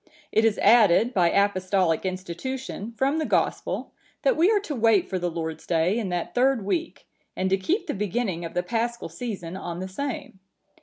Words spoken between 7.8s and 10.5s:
the beginning of the Paschal season on the same.